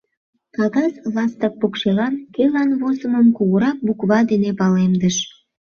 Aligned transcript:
Кагаз 0.55 0.93
ластык 1.15 1.53
покшелан 1.61 2.13
кӧлан 2.35 2.69
возымым 2.81 3.27
кугурак 3.37 3.77
буква 3.85 4.19
дене 4.31 4.51
палемдыш: 4.59 5.15